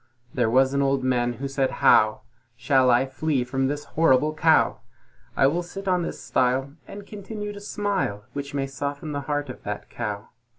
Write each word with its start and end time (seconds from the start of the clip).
There 0.33 0.49
was 0.49 0.73
an 0.73 0.81
Old 0.81 1.03
Man 1.03 1.33
who 1.33 1.47
said 1.47 1.69
"How 1.85 2.21
Shall 2.57 2.89
I 2.89 3.05
flee 3.05 3.43
from 3.43 3.67
this 3.67 3.83
horrible 3.83 4.33
Cow? 4.33 4.79
I 5.37 5.45
will 5.45 5.61
sit 5.61 5.87
on 5.87 6.01
this 6.01 6.19
stile, 6.19 6.73
and 6.87 7.05
continue 7.05 7.53
to 7.53 7.61
smile, 7.61 8.23
Which 8.33 8.55
may 8.55 8.65
soften 8.65 9.11
the 9.11 9.21
heart 9.29 9.47
of 9.47 9.61
that 9.61 9.91
Cow." 9.91 10.29